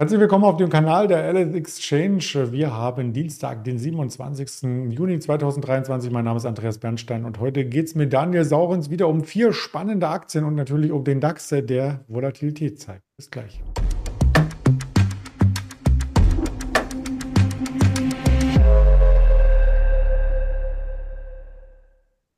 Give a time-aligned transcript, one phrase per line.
[0.00, 2.52] Herzlich willkommen auf dem Kanal der LS Exchange.
[2.52, 4.62] Wir haben Dienstag, den 27.
[4.88, 6.10] Juni 2023.
[6.10, 9.52] Mein Name ist Andreas Bernstein und heute geht es mit Daniel Saurens wieder um vier
[9.52, 13.02] spannende Aktien und natürlich um den DAX, der Volatilität zeigt.
[13.18, 13.62] Bis gleich.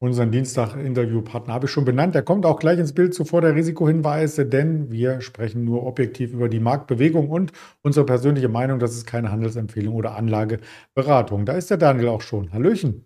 [0.03, 2.17] Unseren Dienstag-Interviewpartner habe ich schon benannt.
[2.17, 6.49] Der kommt auch gleich ins Bild zuvor der Risikohinweise, denn wir sprechen nur objektiv über
[6.49, 7.53] die Marktbewegung und
[7.83, 8.81] unsere persönliche Meinung.
[8.81, 11.47] Das ist keine Handelsempfehlung oder Anlageberatung.
[11.47, 12.53] Da ist der Daniel auch schon.
[12.53, 13.05] Hallöchen.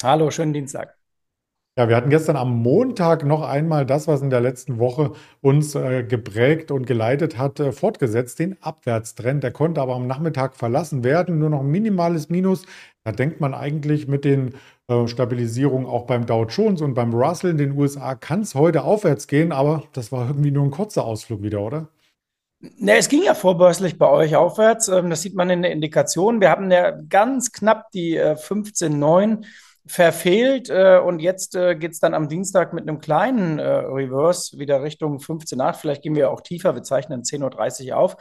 [0.00, 0.96] Hallo, schönen Dienstag.
[1.76, 5.74] Ja, wir hatten gestern am Montag noch einmal das, was in der letzten Woche uns
[5.74, 9.42] äh, geprägt und geleitet hat, äh, fortgesetzt, den Abwärtstrend.
[9.42, 12.64] Der konnte aber am Nachmittag verlassen werden, nur noch ein minimales Minus.
[13.04, 14.54] Da denkt man eigentlich mit den
[14.88, 18.84] äh, Stabilisierungen auch beim Dow Jones und beim Russell in den USA kann es heute
[18.84, 21.88] aufwärts gehen, aber das war irgendwie nur ein kurzer Ausflug wieder, oder?
[22.60, 24.88] Ne, es ging ja vorbörslich bei euch aufwärts.
[24.88, 26.40] Ähm, das sieht man in der Indikation.
[26.40, 29.46] Wir haben ja ganz knapp die 15,9 äh,
[29.88, 35.18] verfehlt äh, und jetzt geht es dann am Dienstag mit einem kleinen Reverse wieder Richtung
[35.18, 35.74] 15,8.
[35.74, 36.74] Vielleicht gehen wir auch tiefer.
[36.74, 38.16] Wir zeichnen 10.30 Uhr auf.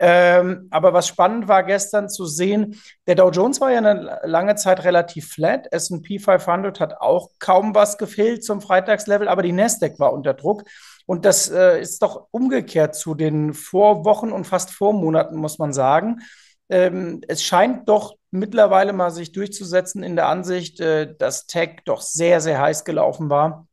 [0.00, 4.54] Ähm, aber was spannend war gestern zu sehen, der Dow Jones war ja eine lange
[4.54, 5.66] Zeit relativ flat.
[5.72, 10.64] S&P 500 hat auch kaum was gefehlt zum Freitagslevel, aber die Nasdaq war unter Druck.
[11.06, 16.20] Und das äh, ist doch umgekehrt zu den Vorwochen und fast Vormonaten, muss man sagen.
[16.68, 22.02] Ähm, es scheint doch mittlerweile mal sich durchzusetzen in der Ansicht, äh, dass Tech doch
[22.02, 23.66] sehr, sehr heiß gelaufen war.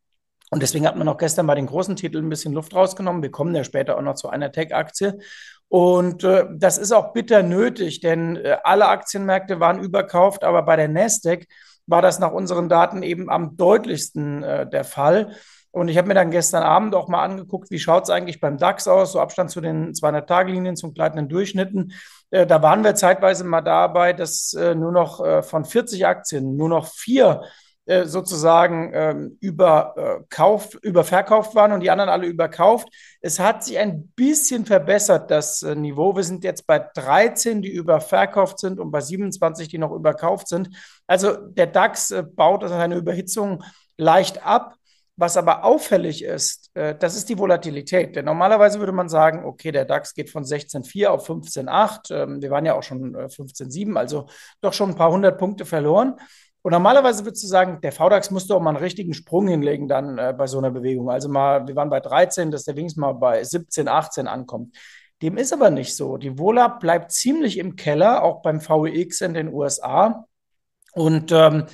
[0.51, 3.21] Und deswegen hat man auch gestern bei den großen Titeln ein bisschen Luft rausgenommen.
[3.21, 5.19] Wir kommen ja später auch noch zu einer Tech-Aktie.
[5.67, 10.75] Und äh, das ist auch bitter nötig, denn äh, alle Aktienmärkte waren überkauft, aber bei
[10.75, 11.47] der Nasdaq
[11.87, 15.35] war das nach unseren Daten eben am deutlichsten äh, der Fall.
[15.71, 18.57] Und ich habe mir dann gestern Abend auch mal angeguckt, wie schaut es eigentlich beim
[18.57, 21.91] DAX aus, so Abstand zu den 200-Tage-Linien, zum gleitenden Durchschnitten.
[22.31, 26.55] Äh, da waren wir zeitweise mal dabei, dass äh, nur noch äh, von 40 Aktien
[26.55, 27.41] nur noch vier
[27.87, 32.87] äh, sozusagen ähm, überkauft, äh, überverkauft waren und die anderen alle überkauft.
[33.21, 36.15] Es hat sich ein bisschen verbessert, das äh, Niveau.
[36.15, 40.69] Wir sind jetzt bei 13, die überverkauft sind und bei 27, die noch überkauft sind.
[41.05, 43.63] Also der DAX äh, baut seine Überhitzung
[43.97, 44.73] leicht ab.
[45.17, 48.17] Was aber auffällig ist, das ist die Volatilität.
[48.17, 52.13] Denn normalerweise würde man sagen, okay, der DAX geht von 16,4 auf 15,8.
[52.13, 54.27] Ähm, wir waren ja auch schon 15,7, also
[54.59, 56.15] doch schon ein paar hundert Punkte verloren.
[56.65, 60.17] Und normalerweise würdest du sagen, der VDAX musste auch mal einen richtigen Sprung hinlegen dann
[60.17, 61.11] äh, bei so einer Bewegung.
[61.11, 64.75] Also mal, wir waren bei 13, dass der wenigstens mal bei 17, 18 ankommt.
[65.21, 66.17] Dem ist aber nicht so.
[66.17, 70.25] Die Vola bleibt ziemlich im Keller, auch beim VEX in den USA.
[70.93, 71.65] Und ähm,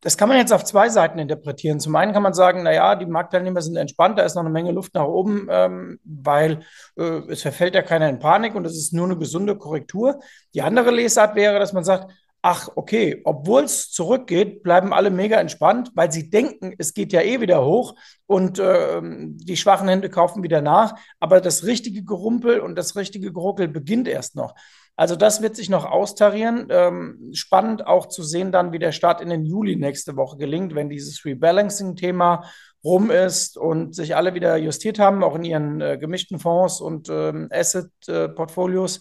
[0.00, 1.80] das kann man jetzt auf zwei Seiten interpretieren.
[1.80, 4.70] Zum einen kann man sagen, naja, die Marktteilnehmer sind entspannt, da ist noch eine Menge
[4.70, 6.60] Luft nach oben, ähm, weil
[6.96, 10.20] äh, es verfällt ja keiner in Panik und es ist nur eine gesunde Korrektur.
[10.54, 12.12] Die andere Lesart wäre, dass man sagt,
[12.48, 17.20] ach, okay, obwohl es zurückgeht, bleiben alle mega entspannt, weil sie denken, es geht ja
[17.20, 17.96] eh wieder hoch
[18.26, 20.94] und äh, die schwachen Hände kaufen wieder nach.
[21.18, 24.54] Aber das richtige Gerumpel und das richtige Geruckel beginnt erst noch.
[24.94, 26.68] Also das wird sich noch austarieren.
[26.70, 30.76] Ähm, spannend auch zu sehen dann, wie der Start in den Juli nächste Woche gelingt,
[30.76, 32.44] wenn dieses Rebalancing-Thema
[32.84, 37.08] rum ist und sich alle wieder justiert haben, auch in ihren äh, gemischten Fonds und
[37.10, 38.98] ähm, Asset-Portfolios.
[38.98, 39.00] Äh,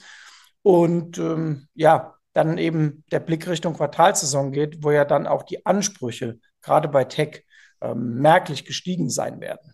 [0.64, 5.66] und ähm, ja, dann eben der Blick Richtung Quartalsaison geht, wo ja dann auch die
[5.66, 7.46] Ansprüche gerade bei Tech
[7.82, 9.74] ähm, merklich gestiegen sein werden.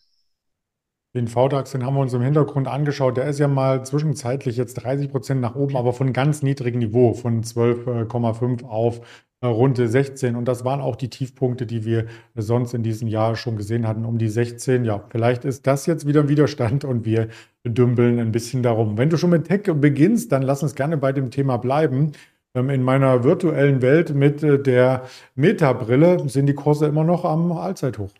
[1.13, 3.17] Den VDAX, den haben wir uns im Hintergrund angeschaut.
[3.17, 7.13] Der ist ja mal zwischenzeitlich jetzt 30 Prozent nach oben, aber von ganz niedrigem Niveau,
[7.13, 9.01] von 12,5 auf
[9.41, 10.37] äh, Runde 16.
[10.37, 12.05] Und das waren auch die Tiefpunkte, die wir
[12.35, 14.85] sonst in diesem Jahr schon gesehen hatten, um die 16.
[14.85, 17.27] Ja, vielleicht ist das jetzt wieder ein Widerstand und wir
[17.65, 18.97] dümpeln ein bisschen darum.
[18.97, 22.13] Wenn du schon mit Tech beginnst, dann lass uns gerne bei dem Thema bleiben.
[22.53, 27.51] Ähm, in meiner virtuellen Welt mit äh, der Meta-Brille sind die Kurse immer noch am
[27.51, 28.11] Allzeithoch.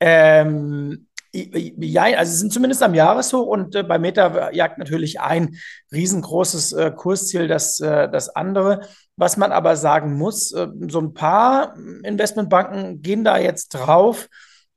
[0.00, 5.56] Ähm, ja, also sie sind zumindest am Jahreshoch und äh, bei Meta jagt natürlich ein
[5.92, 8.80] riesengroßes äh, Kursziel das, äh, das andere.
[9.16, 14.28] Was man aber sagen muss, äh, so ein paar Investmentbanken gehen da jetzt drauf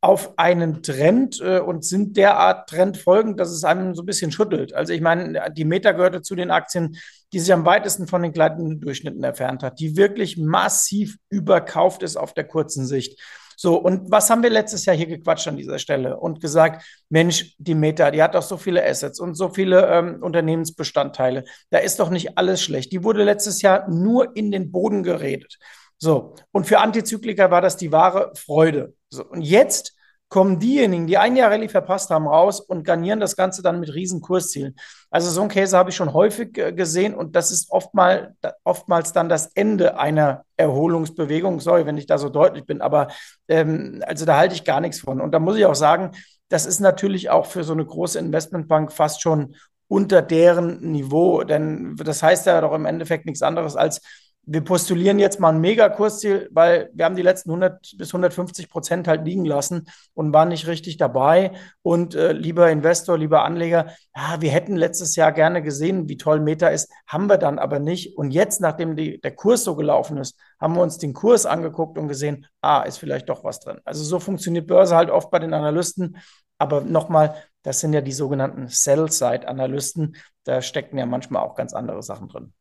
[0.02, 4.74] auf einen Trend äh, und sind derart trendfolgend, dass es einem so ein bisschen schüttelt.
[4.74, 6.98] Also ich meine, die Meta gehörte zu den Aktien,
[7.34, 12.18] die sich am weitesten von den gleitenden Durchschnitten entfernt hat, die wirklich massiv überkauft ist
[12.18, 13.20] auf der kurzen Sicht.
[13.58, 17.56] So, und was haben wir letztes Jahr hier gequatscht an dieser Stelle und gesagt, Mensch,
[17.60, 21.44] die Meta, die hat doch so viele Assets und so viele ähm, Unternehmensbestandteile.
[21.70, 22.92] Da ist doch nicht alles schlecht.
[22.92, 25.60] Die wurde letztes Jahr nur in den Boden geredet.
[26.00, 28.96] So, und für Antizykliker war das die wahre Freude.
[29.12, 29.96] So, und jetzt
[30.32, 33.94] kommen diejenigen, die ein Jahr Rallye verpasst haben, raus und garnieren das Ganze dann mit
[33.94, 34.78] riesen Kurszielen.
[35.10, 38.34] Also so ein Käse habe ich schon häufig äh, gesehen und das ist oftmal,
[38.64, 41.60] oftmals dann das Ende einer Erholungsbewegung.
[41.60, 43.10] Sorry, wenn ich da so deutlich bin, aber
[43.50, 45.20] ähm, also da halte ich gar nichts von.
[45.20, 46.12] Und da muss ich auch sagen,
[46.48, 49.56] das ist natürlich auch für so eine große Investmentbank fast schon
[49.90, 54.00] unter deren Niveau, denn das heißt ja doch im Endeffekt nichts anderes als,
[54.44, 59.08] wir postulieren jetzt mal ein Megakursziel, weil wir haben die letzten 100 bis 150 Prozent
[59.08, 61.52] halt liegen lassen und waren nicht richtig dabei.
[61.84, 66.40] Und äh, lieber Investor, lieber Anleger, ja, wir hätten letztes Jahr gerne gesehen, wie toll
[66.40, 68.18] Meta ist, haben wir dann aber nicht.
[68.18, 72.00] Und jetzt, nachdem die, der Kurs so gelaufen ist, haben wir uns den Kurs angeguckt
[72.00, 73.80] und gesehen, ah, ist vielleicht doch was drin.
[73.86, 76.18] Also so funktioniert Börse halt oft bei den Analysten.
[76.58, 80.16] Aber nochmal, das sind ja die sogenannten Sell-Side-Analysten.
[80.46, 82.54] Da stecken ja manchmal auch ganz andere Sachen drin.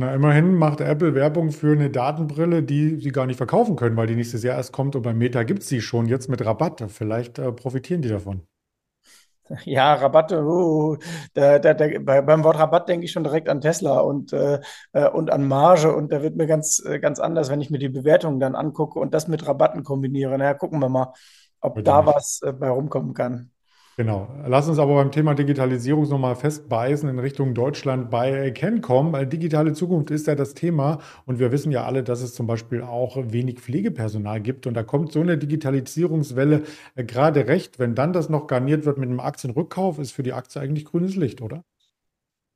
[0.00, 4.06] Na, immerhin macht Apple Werbung für eine Datenbrille, die sie gar nicht verkaufen können, weil
[4.06, 6.84] die nächstes Jahr erst kommt und bei Meta gibt es die schon jetzt mit Rabatt.
[6.88, 8.46] Vielleicht äh, profitieren die davon.
[9.64, 10.98] Ja, Rabatte, uh,
[11.34, 14.60] da, da, da, beim Wort Rabatt denke ich schon direkt an Tesla und, äh,
[14.92, 17.78] äh, und an Marge und da wird mir ganz, äh, ganz anders, wenn ich mir
[17.78, 20.36] die Bewertungen dann angucke und das mit Rabatten kombiniere.
[20.38, 21.12] Na ja, gucken wir mal,
[21.60, 22.14] ob Bitte da nicht.
[22.14, 23.50] was äh, bei rumkommen kann.
[23.98, 24.28] Genau.
[24.46, 29.12] Lass uns aber beim Thema Digitalisierung nochmal festbeißen in Richtung Deutschland bei Cancom.
[29.28, 32.82] Digitale Zukunft ist ja das Thema und wir wissen ja alle, dass es zum Beispiel
[32.82, 36.62] auch wenig Pflegepersonal gibt und da kommt so eine Digitalisierungswelle
[36.94, 37.80] äh, gerade recht.
[37.80, 41.16] Wenn dann das noch garniert wird mit einem Aktienrückkauf, ist für die Aktie eigentlich grünes
[41.16, 41.64] Licht, oder?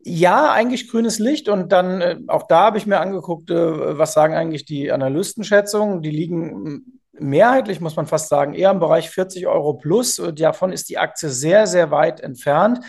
[0.04, 1.48] Ja, eigentlich grünes Licht.
[1.48, 6.02] Und dann, äh, auch da habe ich mir angeguckt, äh, was sagen eigentlich die Analystenschätzungen.
[6.02, 10.20] Die liegen mehrheitlich, muss man fast sagen, eher im Bereich 40 Euro plus.
[10.34, 12.80] Davon ist die Aktie sehr, sehr weit entfernt.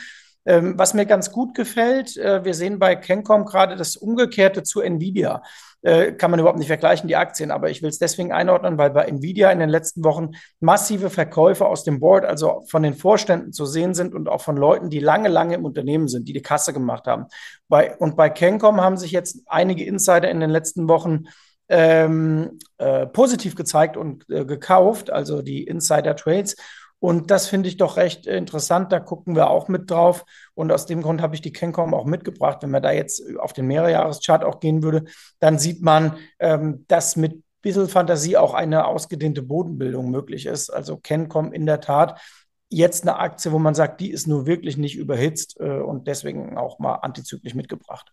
[0.45, 4.81] Ähm, was mir ganz gut gefällt, äh, wir sehen bei Kencom gerade das Umgekehrte zu
[4.81, 5.41] Nvidia.
[5.81, 8.89] Äh, kann man überhaupt nicht vergleichen, die Aktien, aber ich will es deswegen einordnen, weil
[8.89, 13.53] bei Nvidia in den letzten Wochen massive Verkäufe aus dem Board, also von den Vorständen
[13.53, 16.41] zu sehen sind und auch von Leuten, die lange, lange im Unternehmen sind, die die
[16.41, 17.25] Kasse gemacht haben.
[17.69, 21.25] Bei, und bei Kencom haben sich jetzt einige Insider in den letzten Wochen
[21.69, 26.55] ähm, äh, positiv gezeigt und äh, gekauft, also die Insider Trades.
[26.99, 28.93] Und das finde ich doch recht interessant.
[28.93, 30.23] Da gucken wir auch mit drauf.
[30.53, 32.59] Und aus dem Grund habe ich die Kencom auch mitgebracht.
[32.61, 35.03] Wenn man da jetzt auf den Mehrjahreschart auch gehen würde,
[35.39, 40.69] dann sieht man, ähm, dass mit bisschen Fantasie auch eine ausgedehnte Bodenbildung möglich ist.
[40.69, 42.21] Also Kencom in der Tat
[42.69, 46.57] jetzt eine Aktie, wo man sagt, die ist nur wirklich nicht überhitzt äh, und deswegen
[46.57, 48.11] auch mal antizyklisch mitgebracht.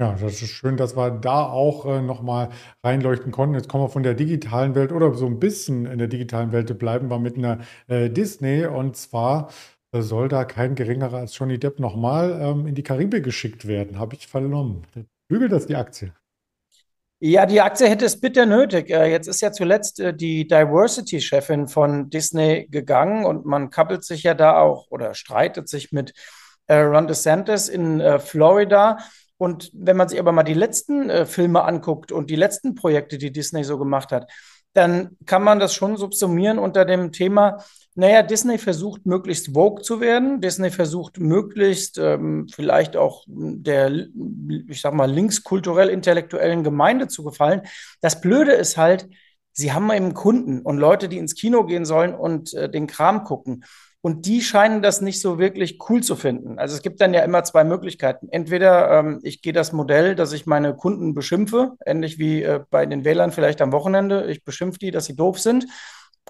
[0.00, 2.48] Ja, das ist schön, dass wir da auch äh, nochmal
[2.82, 3.54] reinleuchten konnten.
[3.54, 6.76] Jetzt kommen wir von der digitalen Welt oder so ein bisschen in der digitalen Welt
[6.78, 8.64] bleiben wir mit einer äh, Disney.
[8.66, 9.50] Und zwar
[9.92, 13.98] äh, soll da kein geringerer als Johnny Depp nochmal ähm, in die Karibik geschickt werden,
[13.98, 14.82] habe ich vernommen.
[15.28, 16.12] Bügelt das die Aktie?
[17.20, 18.90] Ja, die Aktie hätte es bitter nötig.
[18.90, 24.24] Äh, jetzt ist ja zuletzt äh, die Diversity-Chefin von Disney gegangen und man kappelt sich
[24.24, 26.12] ja da auch oder streitet sich mit
[26.70, 28.96] Ron DeSantis in Florida.
[29.42, 33.18] Und wenn man sich aber mal die letzten äh, Filme anguckt und die letzten Projekte,
[33.18, 34.30] die Disney so gemacht hat,
[34.72, 37.58] dann kann man das schon subsumieren unter dem Thema,
[37.96, 40.40] naja, Disney versucht möglichst woke zu werden.
[40.40, 43.90] Disney versucht möglichst ähm, vielleicht auch der,
[44.68, 47.62] ich sag mal, linkskulturell-intellektuellen Gemeinde zu gefallen.
[48.00, 49.08] Das Blöde ist halt,
[49.50, 53.24] sie haben eben Kunden und Leute, die ins Kino gehen sollen und äh, den Kram
[53.24, 53.64] gucken.
[54.04, 56.58] Und die scheinen das nicht so wirklich cool zu finden.
[56.58, 58.28] Also es gibt dann ja immer zwei Möglichkeiten.
[58.30, 62.84] Entweder ähm, ich gehe das Modell, dass ich meine Kunden beschimpfe, ähnlich wie äh, bei
[62.84, 64.26] den Wählern vielleicht am Wochenende.
[64.28, 65.68] Ich beschimpfe die, dass sie doof sind.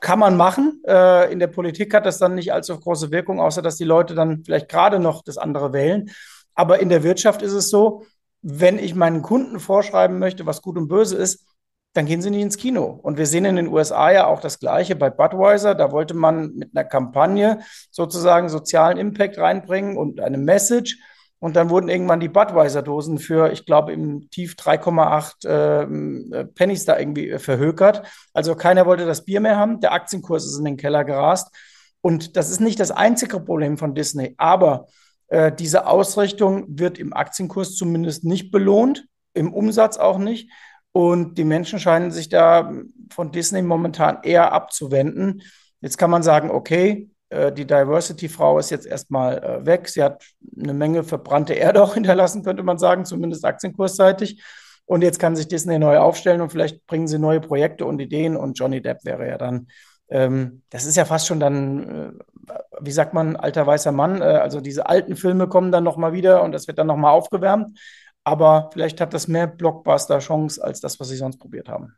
[0.02, 0.82] Kann man machen.
[0.86, 4.14] Äh, in der Politik hat das dann nicht allzu große Wirkung, außer dass die Leute
[4.14, 6.10] dann vielleicht gerade noch das andere wählen.
[6.54, 8.04] Aber in der Wirtschaft ist es so,
[8.42, 11.46] wenn ich meinen Kunden vorschreiben möchte, was gut und böse ist,
[11.94, 12.98] dann gehen sie nicht ins Kino.
[13.02, 15.74] Und wir sehen in den USA ja auch das Gleiche bei Budweiser.
[15.74, 20.98] Da wollte man mit einer Kampagne sozusagen sozialen Impact reinbringen und eine Message.
[21.38, 26.84] Und dann wurden irgendwann die Budweiser-Dosen für, ich glaube, im Tief 3,8 ähm, äh, Pennies
[26.84, 28.06] da irgendwie äh, verhökert.
[28.32, 29.80] Also keiner wollte das Bier mehr haben.
[29.80, 31.52] Der Aktienkurs ist in den Keller gerast.
[32.00, 34.34] Und das ist nicht das einzige Problem von Disney.
[34.38, 34.86] Aber
[35.28, 40.48] äh, diese Ausrichtung wird im Aktienkurs zumindest nicht belohnt, im Umsatz auch nicht.
[40.92, 42.70] Und die Menschen scheinen sich da
[43.10, 45.42] von Disney momentan eher abzuwenden.
[45.80, 49.88] Jetzt kann man sagen, okay, äh, die Diversity-Frau ist jetzt erstmal äh, weg.
[49.88, 50.22] Sie hat
[50.60, 54.42] eine Menge verbrannte Erde auch hinterlassen, könnte man sagen, zumindest aktienkursseitig.
[54.84, 58.36] Und jetzt kann sich Disney neu aufstellen und vielleicht bringen sie neue Projekte und Ideen.
[58.36, 59.68] Und Johnny Depp wäre ja dann,
[60.10, 62.14] ähm, das ist ja fast schon dann,
[62.48, 64.20] äh, wie sagt man, alter weißer Mann.
[64.20, 67.78] Äh, also diese alten Filme kommen dann nochmal wieder und das wird dann nochmal aufgewärmt
[68.24, 71.94] aber vielleicht hat das mehr Blockbuster-Chance als das, was sie sonst probiert haben.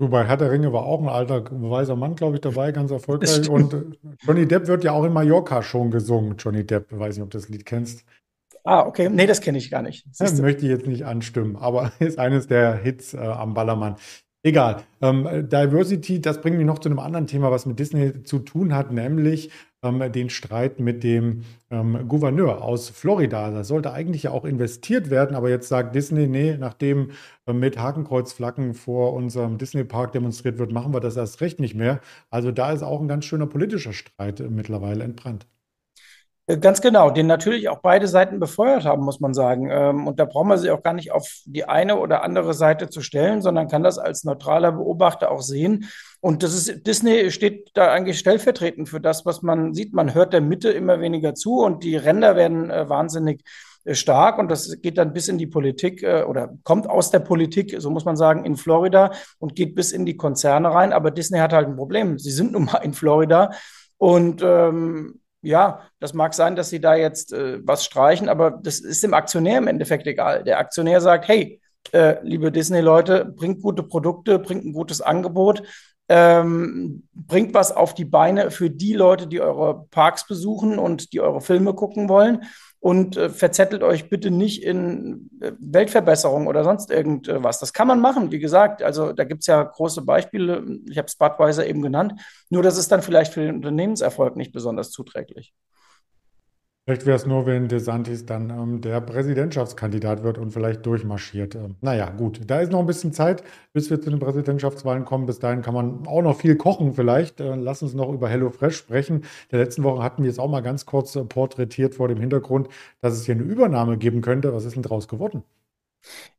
[0.00, 3.50] Wobei Herr der Ringe war auch ein alter weiser Mann, glaube ich, dabei, ganz erfolgreich.
[3.50, 3.82] Und äh,
[4.20, 6.36] Johnny Depp wird ja auch in Mallorca schon gesungen.
[6.38, 8.06] Johnny Depp, weiß nicht, ob du das Lied kennst.
[8.64, 9.10] Ah, okay.
[9.10, 10.06] Nee, das kenne ich gar nicht.
[10.18, 13.96] Ja, möchte ich jetzt nicht anstimmen, aber ist eines der Hits äh, am Ballermann.
[14.42, 14.84] Egal.
[15.02, 18.74] Ähm, Diversity, das bringt mich noch zu einem anderen Thema, was mit Disney zu tun
[18.74, 19.50] hat, nämlich
[19.82, 23.50] ähm, den Streit mit dem ähm, Gouverneur aus Florida.
[23.50, 27.10] Da sollte eigentlich ja auch investiert werden, aber jetzt sagt Disney, nee, nachdem
[27.46, 32.00] äh, mit Hakenkreuzflaggen vor unserem Disney-Park demonstriert wird, machen wir das erst recht nicht mehr.
[32.30, 35.46] Also da ist auch ein ganz schöner politischer Streit äh, mittlerweile entbrannt.
[36.50, 39.68] Äh, ganz genau, den natürlich auch beide Seiten befeuert haben, muss man sagen.
[39.70, 42.88] Ähm, und da braucht man sich auch gar nicht auf die eine oder andere Seite
[42.88, 45.88] zu stellen, sondern kann das als neutraler Beobachter auch sehen.
[46.20, 49.94] Und das ist, Disney steht da eigentlich stellvertretend für das, was man sieht.
[49.94, 53.42] Man hört der Mitte immer weniger zu und die Ränder werden äh, wahnsinnig
[53.84, 57.74] äh, stark und das geht dann bis in die Politik oder kommt aus der Politik,
[57.78, 60.92] so muss man sagen, in Florida und geht bis in die Konzerne rein.
[60.92, 62.18] Aber Disney hat halt ein Problem.
[62.18, 63.52] Sie sind nun mal in Florida
[63.96, 68.80] und ähm, ja, das mag sein, dass sie da jetzt äh, was streichen, aber das
[68.80, 70.44] ist dem Aktionär im Endeffekt egal.
[70.44, 71.60] Der Aktionär sagt, hey,
[71.92, 75.62] äh, liebe Disney-Leute, bringt gute Produkte, bringt ein gutes Angebot,
[76.08, 81.20] ähm, bringt was auf die Beine für die Leute, die eure Parks besuchen und die
[81.20, 82.42] eure Filme gucken wollen
[82.80, 87.58] und äh, verzettelt euch bitte nicht in äh, Weltverbesserung oder sonst irgendwas.
[87.58, 88.82] Das kann man machen, wie gesagt.
[88.82, 90.64] Also da gibt es ja große Beispiele.
[90.88, 92.14] Ich habe Spotweiser eben genannt.
[92.48, 95.52] Nur das ist dann vielleicht für den Unternehmenserfolg nicht besonders zuträglich.
[96.90, 101.54] Vielleicht wäre es nur, wenn DeSantis dann ähm, der Präsidentschaftskandidat wird und vielleicht durchmarschiert.
[101.54, 105.24] Ähm, naja, gut, da ist noch ein bisschen Zeit, bis wir zu den Präsidentschaftswahlen kommen.
[105.24, 107.40] Bis dahin kann man auch noch viel kochen vielleicht.
[107.40, 109.18] Äh, lass uns noch über HelloFresh sprechen.
[109.18, 112.18] In der letzten Woche hatten wir es auch mal ganz kurz äh, porträtiert vor dem
[112.18, 112.66] Hintergrund,
[113.00, 114.52] dass es hier eine Übernahme geben könnte.
[114.52, 115.44] Was ist denn daraus geworden?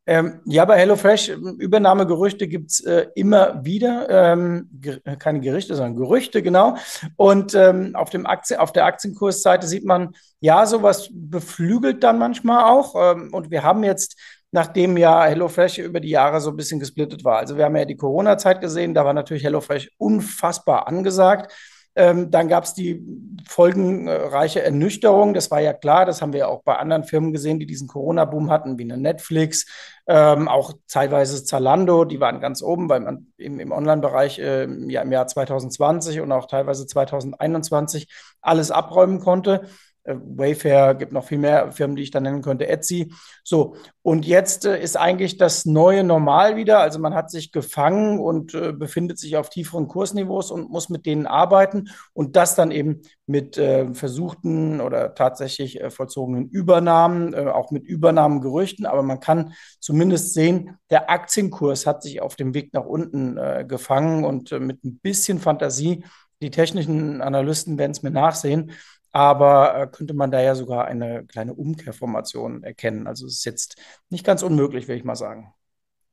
[0.08, 4.10] Ähm, ja, bei HelloFresh, Übernahmegerüchte gibt es äh, immer wieder.
[4.10, 6.76] Ähm, ger keine Gerichte, sondern Gerüchte, genau.
[7.18, 12.64] Und ähm, auf, dem Aktien, auf der Aktienkursseite sieht man, ja, sowas beflügelt dann manchmal
[12.64, 12.96] auch.
[12.96, 14.20] Ähm, und wir haben jetzt,
[14.52, 17.86] nachdem ja HelloFresh über die Jahre so ein bisschen gesplittet war, also wir haben ja
[17.86, 21.54] die Corona-Zeit gesehen, da war natürlich HelloFresh unfassbar angesagt.
[21.96, 23.06] Ähm, dann gab es die
[23.48, 25.34] folgenreiche Ernüchterung.
[25.34, 28.50] Das war ja klar, das haben wir auch bei anderen Firmen gesehen, die diesen Corona-Boom
[28.50, 29.66] hatten, wie eine Netflix,
[30.08, 35.02] ähm, auch teilweise Zalando, die waren ganz oben, weil man im, im Online-Bereich äh, ja
[35.02, 38.08] im Jahr 2020 und auch teilweise 2021
[38.42, 39.68] alles abräumen konnte.
[40.04, 43.14] Äh, Wayfair, gibt noch viel mehr Firmen, die ich da nennen könnte, Etsy.
[43.44, 46.80] So, und jetzt äh, ist eigentlich das neue Normal wieder.
[46.80, 51.06] Also man hat sich gefangen und äh, befindet sich auf tieferen Kursniveaus und muss mit
[51.06, 57.46] denen arbeiten und das dann eben mit äh, versuchten oder tatsächlich äh, vollzogenen Übernahmen, äh,
[57.48, 58.88] auch mit Übernahmengerüchten.
[58.88, 64.26] Aber man kann zumindest sehen, der Aktienkurs hat sich auf dem Weg nach unten gefangen
[64.26, 66.04] und mit ein bisschen Fantasie
[66.42, 68.72] die technischen Analysten werden es mir nachsehen,
[69.12, 73.08] aber äh, könnte man da ja sogar eine kleine Umkehrformation erkennen.
[73.08, 73.76] Also es ist jetzt
[74.10, 75.54] nicht ganz unmöglich, würde ich mal sagen.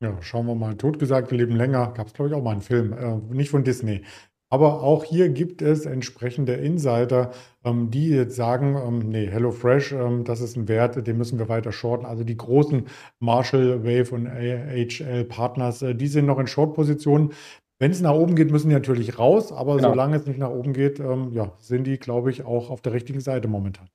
[0.00, 0.76] Ja, schauen wir mal.
[0.76, 1.92] Totgesagt, wir leben länger.
[1.92, 2.92] Gab es, glaube ich, auch mal einen Film.
[2.92, 4.04] Äh, nicht von Disney.
[4.50, 7.32] Aber auch hier gibt es entsprechende Insider,
[7.64, 11.50] ähm, die jetzt sagen, ähm, nee, HelloFresh, ähm, das ist ein Wert, den müssen wir
[11.50, 12.06] weiter shorten.
[12.06, 12.86] Also die großen
[13.18, 17.32] Marshall, Wave und AHL Partners, äh, die sind noch in Short-Positionen.
[17.78, 19.90] Wenn es nach oben geht, müssen die natürlich raus, aber genau.
[19.90, 22.92] solange es nicht nach oben geht, ähm, ja, sind die, glaube ich, auch auf der
[22.92, 23.88] richtigen Seite momentan.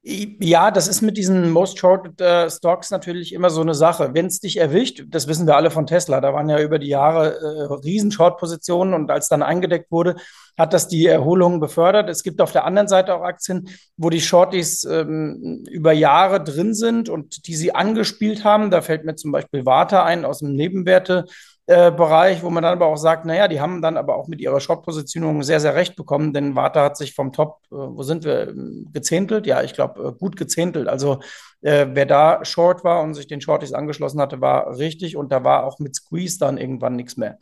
[0.00, 4.14] Ja, das ist mit diesen Most Shorted äh, Stocks natürlich immer so eine Sache.
[4.14, 6.86] Wenn es dich erwischt, das wissen wir alle von Tesla, da waren ja über die
[6.86, 10.14] Jahre äh, riesen Short-Positionen und als dann eingedeckt wurde,
[10.56, 12.08] hat das die Erholung befördert.
[12.08, 16.74] Es gibt auf der anderen Seite auch Aktien, wo die Shorties ähm, über Jahre drin
[16.74, 18.70] sind und die sie angespielt haben.
[18.70, 21.26] Da fällt mir zum Beispiel Warta ein aus dem Nebenwerte.
[21.70, 24.40] Äh, Bereich, wo man dann aber auch sagt, naja, die haben dann aber auch mit
[24.40, 28.24] ihrer Short-Positionierung sehr, sehr recht bekommen, denn Warta hat sich vom Top, äh, wo sind
[28.24, 28.54] wir,
[28.90, 29.46] gezähntelt?
[29.46, 30.88] Ja, ich glaube, äh, gut gezähntelt.
[30.88, 31.20] Also
[31.60, 35.44] äh, wer da Short war und sich den Shorties angeschlossen hatte, war richtig und da
[35.44, 37.36] war auch mit Squeeze dann irgendwann nichts mehr.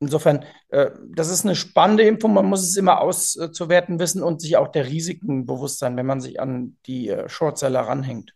[0.00, 2.26] Insofern, äh, das ist eine spannende Info.
[2.26, 6.22] Man muss es immer auszuwerten wissen und sich auch der Risiken bewusst sein, wenn man
[6.22, 8.32] sich an die Shortseller ranhängt.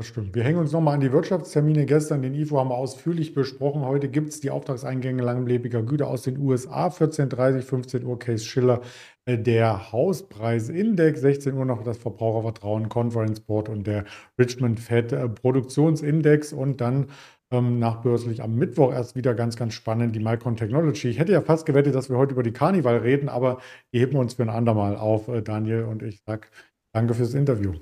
[0.00, 0.34] Das stimmt.
[0.34, 1.84] Wir hängen uns nochmal an die Wirtschaftstermine.
[1.84, 3.82] Gestern den IFO haben wir ausführlich besprochen.
[3.82, 6.88] Heute gibt es die Auftragseingänge langlebiger Güter aus den USA.
[6.88, 8.80] 14.30 15 Uhr Case Schiller.
[9.26, 14.06] Äh, der Hauspreisindex, 16 Uhr noch das Verbrauchervertrauen Conference Board und der
[14.38, 17.08] Richmond Fed äh, Produktionsindex und dann
[17.50, 21.08] ähm, nachbörslich am Mittwoch erst wieder ganz, ganz spannend die Micron Technology.
[21.08, 23.58] Ich hätte ja fast gewettet, dass wir heute über die Carnival reden, aber
[23.92, 25.84] die heben wir uns für ein andermal auf, äh, Daniel.
[25.84, 26.48] Und ich sage
[26.94, 27.74] danke fürs Interview.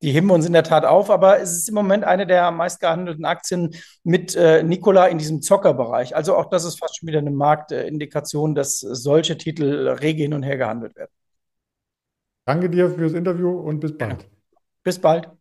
[0.00, 3.24] Die heben uns in der Tat auf, aber es ist im Moment eine der meistgehandelten
[3.24, 3.74] Aktien
[4.04, 6.14] mit äh, Nikola in diesem Zockerbereich.
[6.14, 10.44] Also auch das ist fast schon wieder eine Marktindikation, dass solche Titel rege hin und
[10.44, 11.10] her gehandelt werden.
[12.46, 14.28] Danke dir fürs Interview und bis bald.
[14.84, 15.37] Bis bald.